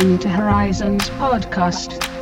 Welcome 0.00 0.18
to 0.20 0.30
Horizons 0.30 1.10
Podcast. 1.10 2.19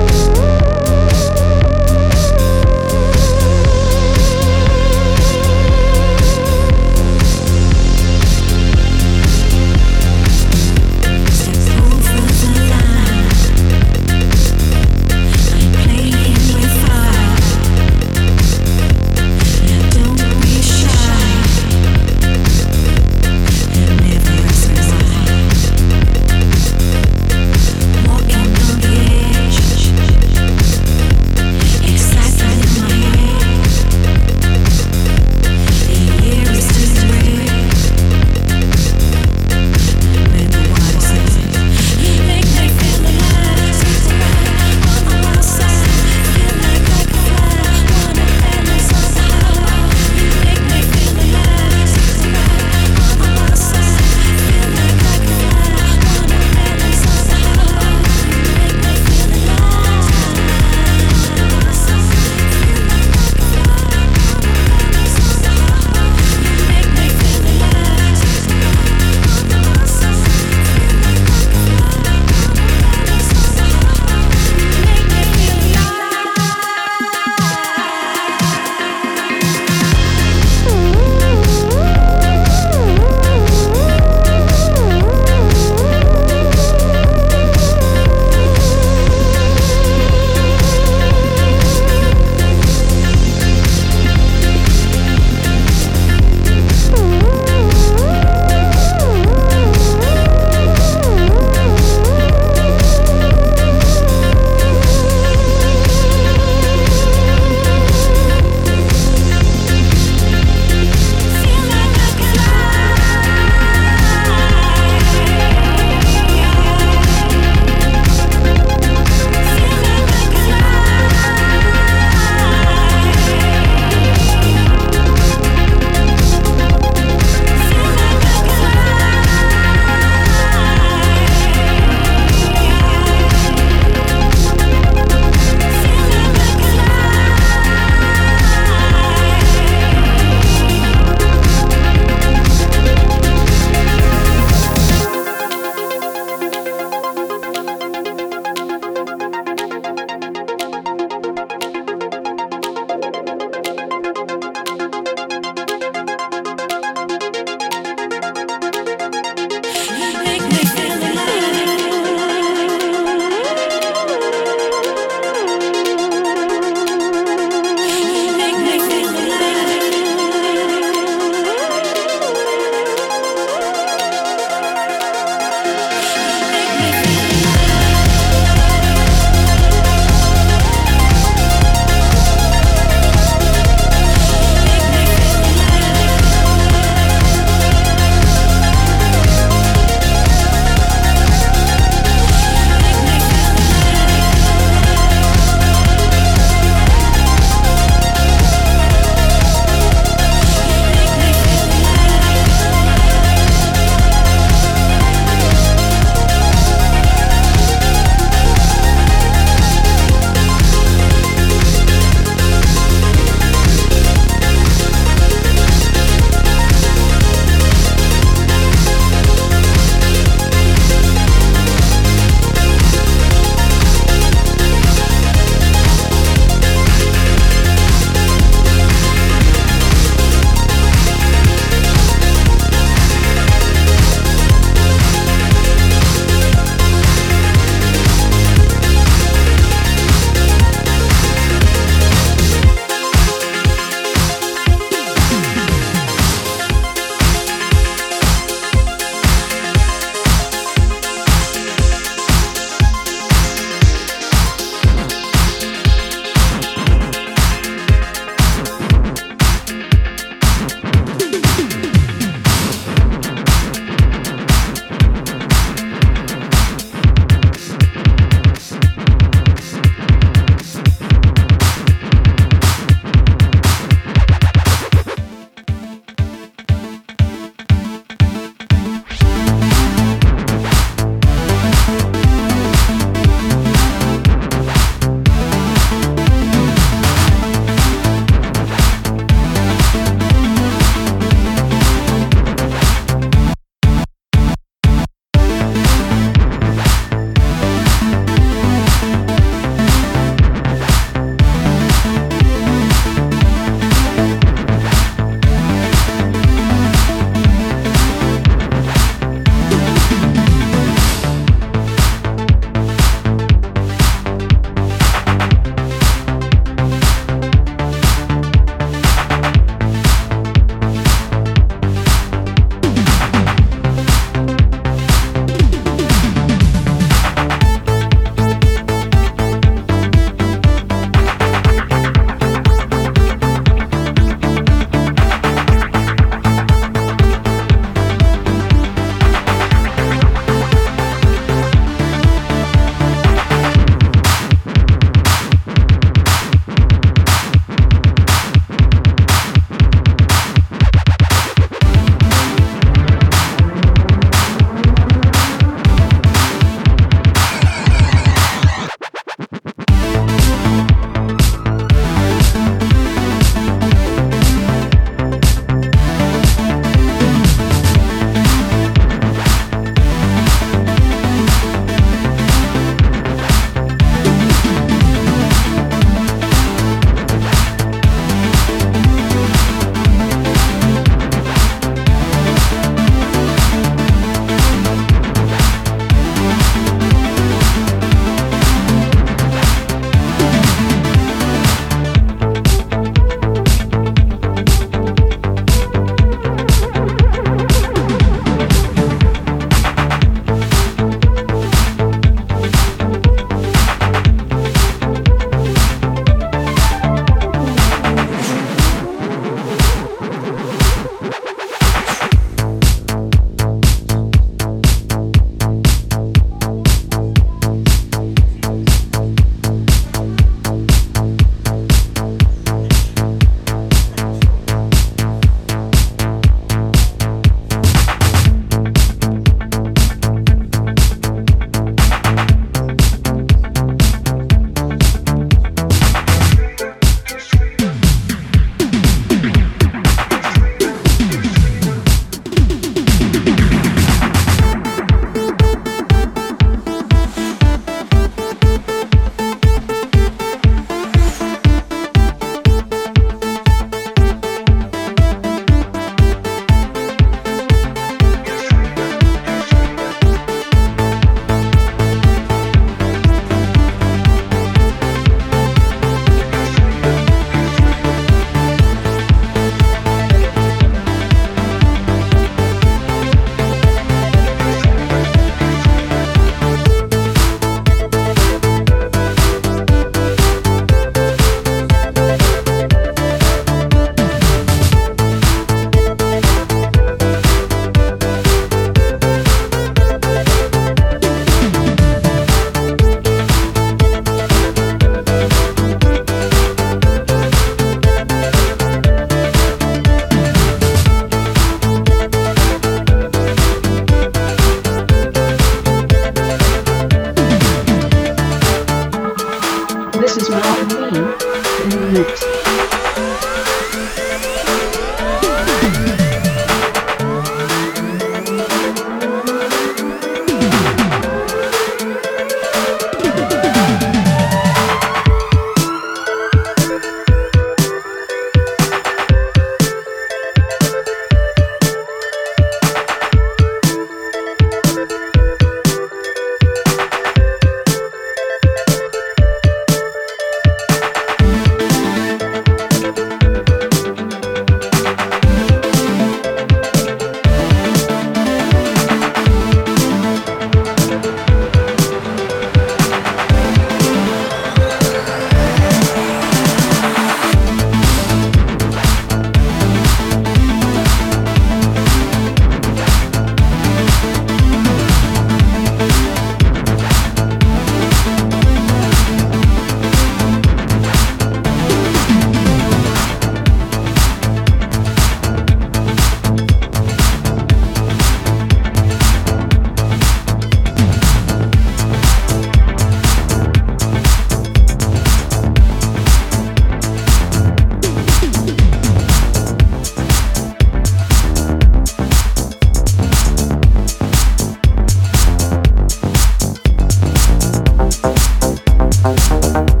Come 599.51 599.75
on, 599.75 600.00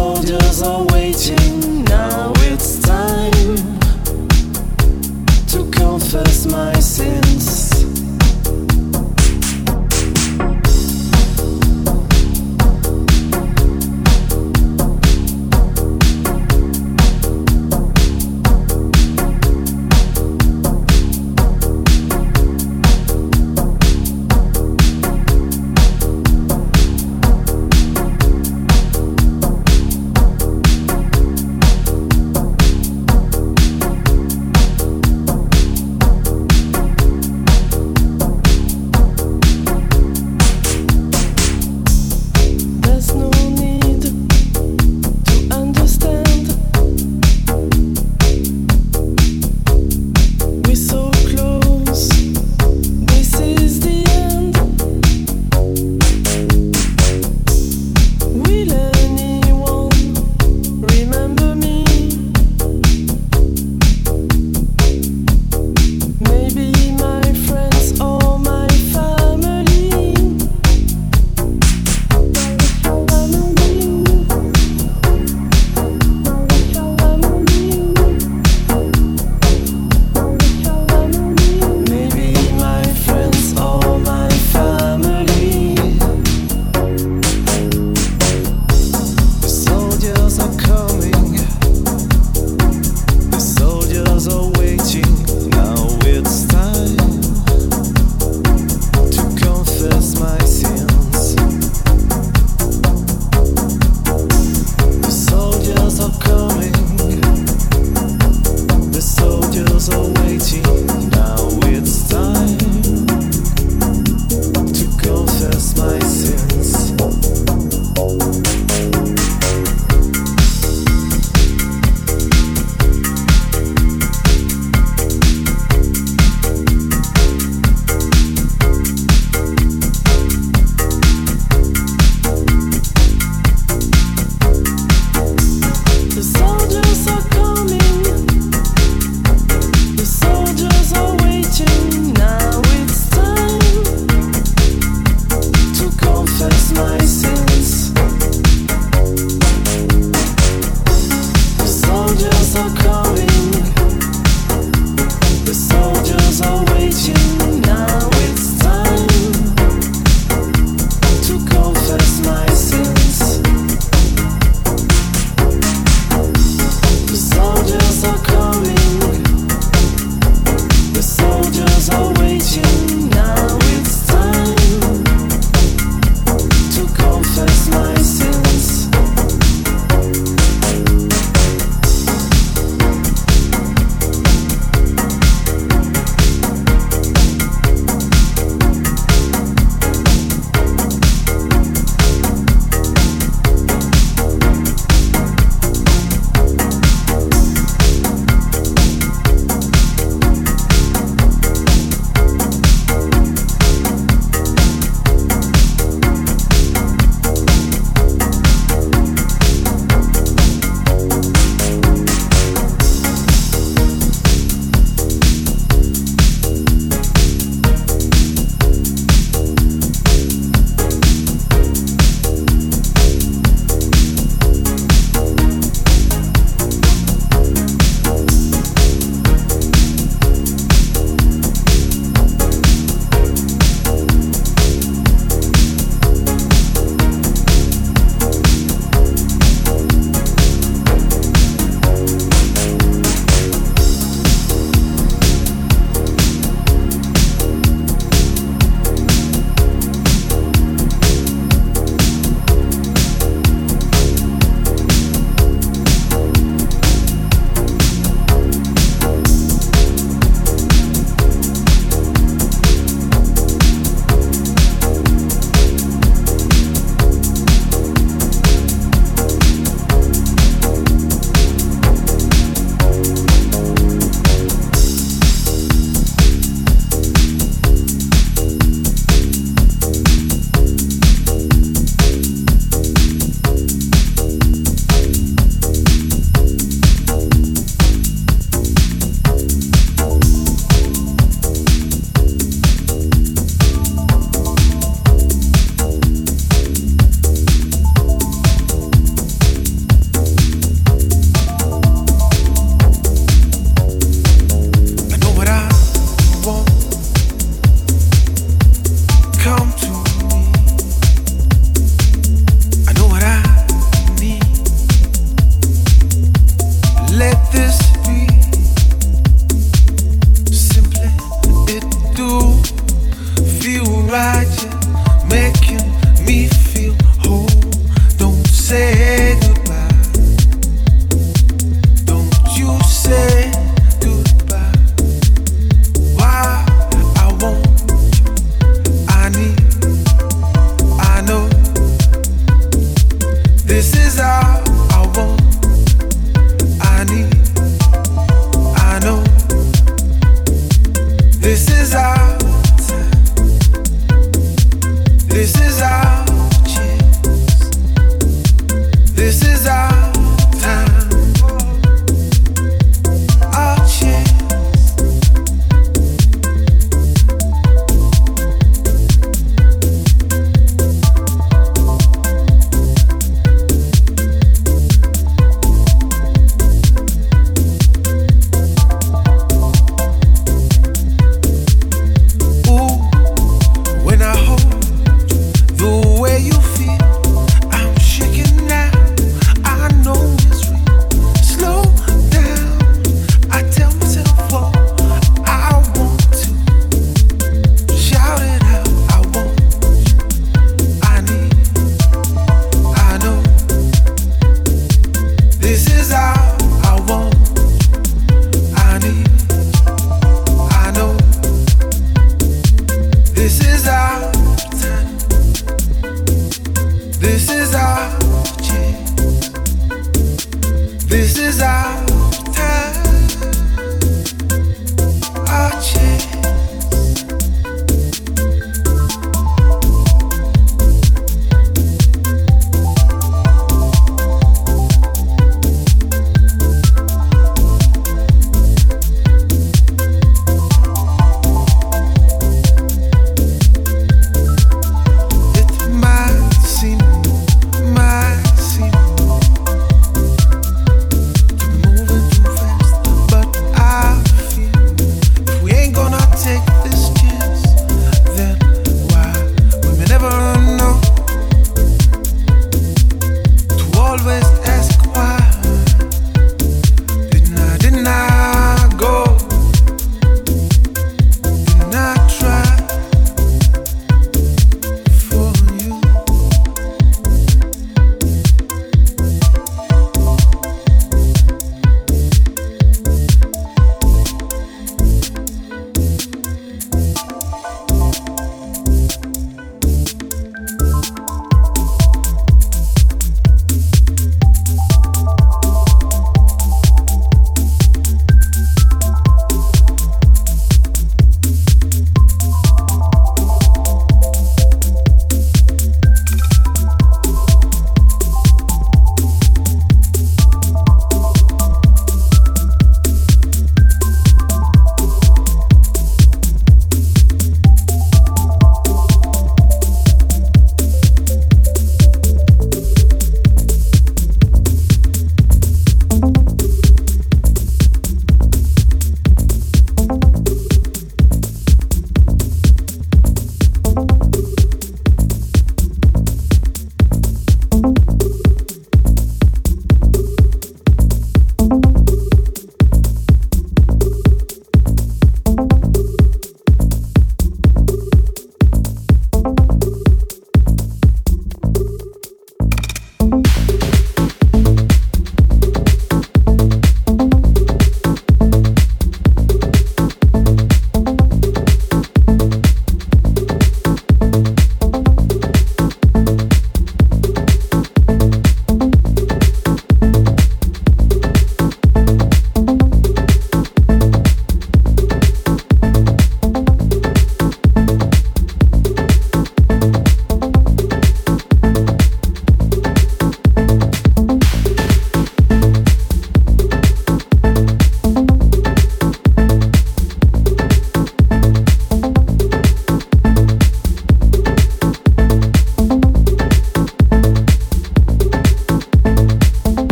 soldiers 0.00 0.62
are 0.62 0.84
waiting. 0.94 1.84
Now 1.84 2.32
it's 2.48 2.80
time 2.80 3.58
to 5.52 5.58
confess 5.78 6.46
my 6.46 6.72
sins. 6.80 7.69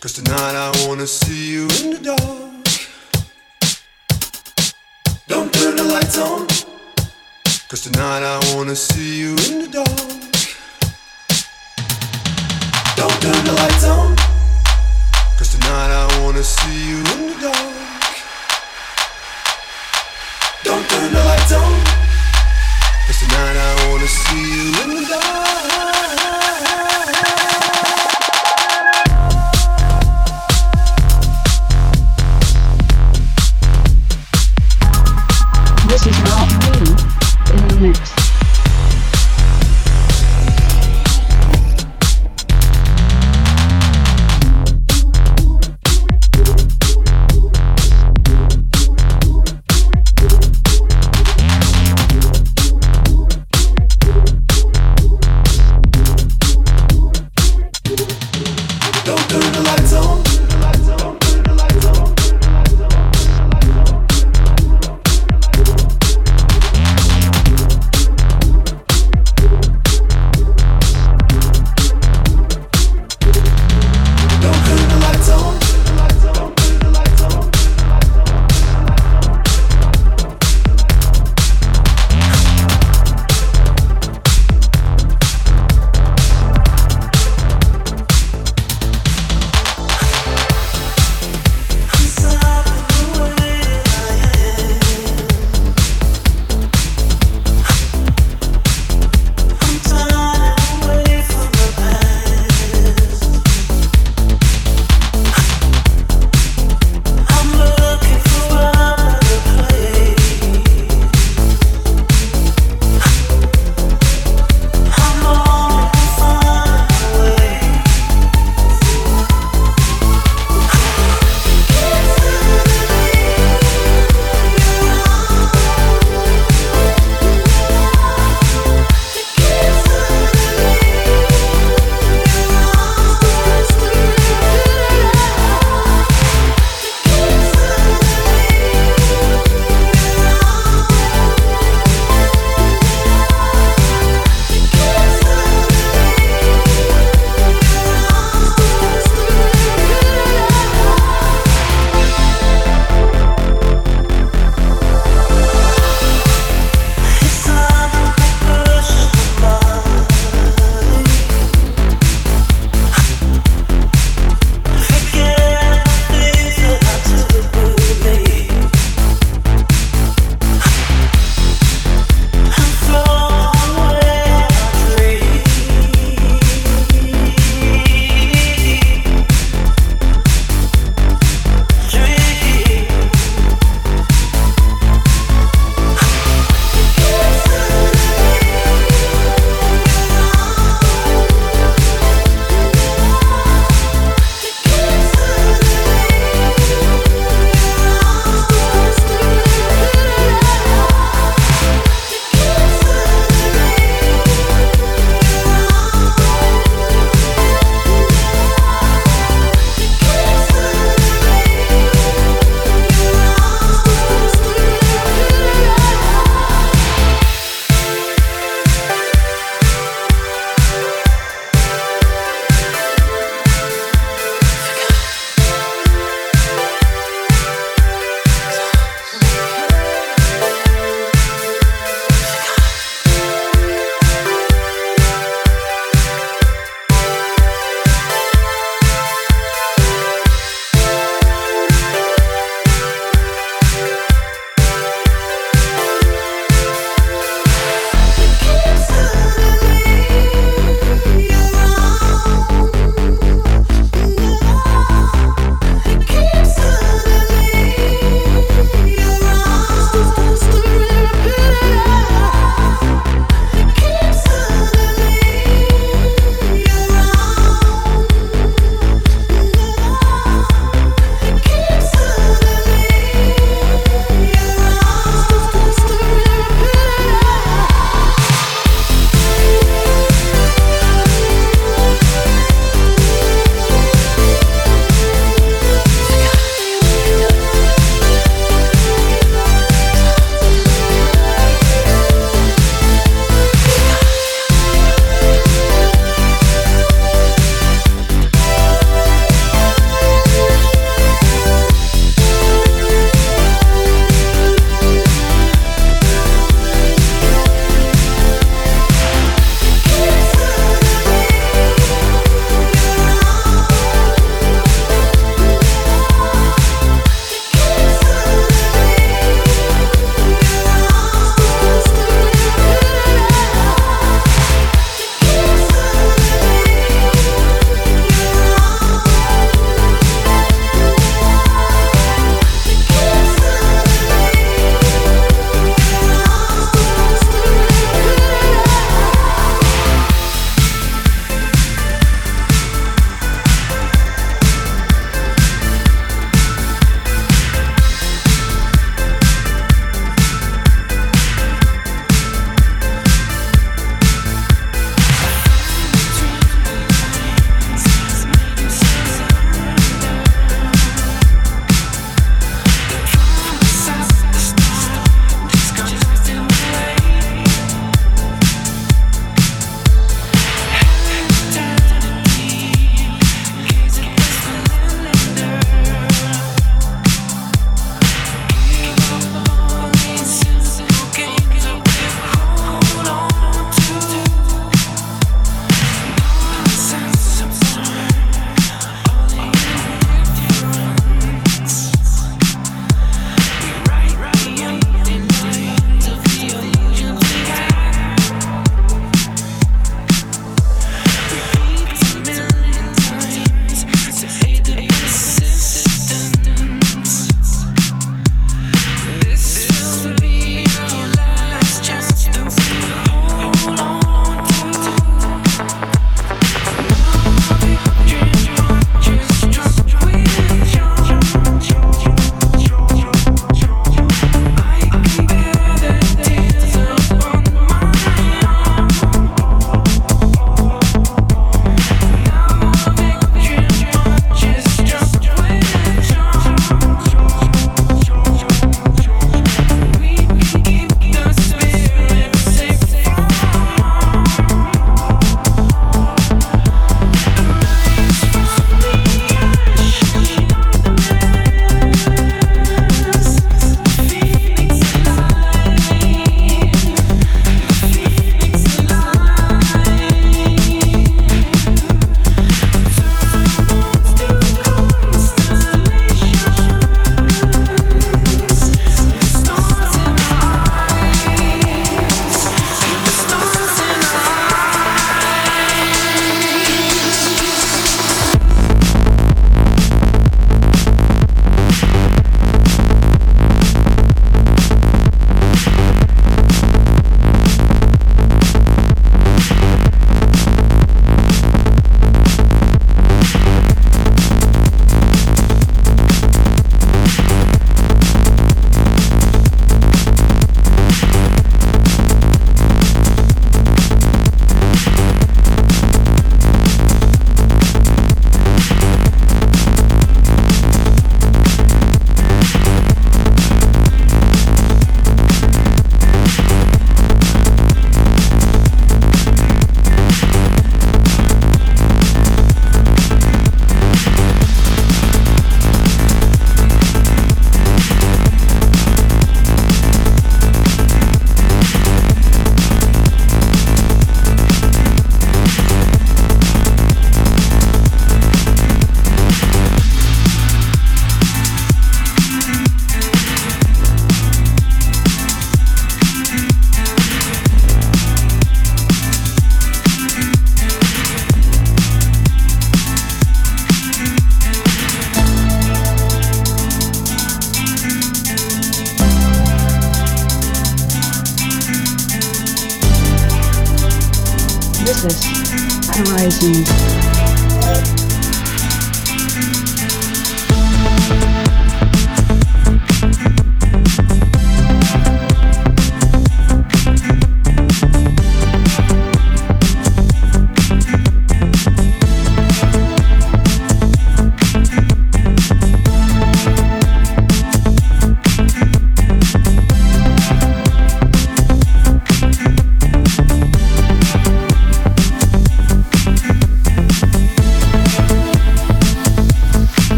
Cause 0.00 0.12
tonight 0.12 0.54
I 0.54 0.86
wanna 0.86 1.08
see 1.08 1.54
you 1.54 1.62
in 1.82 1.90
the 1.90 1.98
dark. 1.98 2.20
Don't 5.26 5.52
turn 5.52 5.74
the 5.74 5.82
lights 5.82 6.16
on. 6.16 6.46
Cause 7.68 7.82
tonight 7.82 8.22
I 8.22 8.38
wanna 8.54 8.76
see 8.76 9.18
you 9.18 9.30
in 9.30 9.58
the 9.62 9.68
dark. 9.72 9.88
Don't 12.94 13.20
turn 13.20 13.44
the 13.44 13.52
lights 13.54 13.84
on. 13.86 14.14
Cause 15.36 15.50
tonight 15.58 15.90
I 15.90 16.22
wanna 16.22 16.44
see 16.44 16.78
you 16.90 16.98
in 16.98 17.26
the 17.30 17.36
dark. 17.42 17.74
Don't 20.62 20.88
turn 20.90 21.12
the 21.12 21.24
lights 21.24 21.52
on. 21.52 21.74
Cause 23.06 23.18
tonight 23.18 23.56
I 23.66 23.90
wanna 23.90 24.06
see 24.06 24.44
you 24.54 24.82
in 24.84 24.90
the 24.94 25.08
dark. 25.10 25.37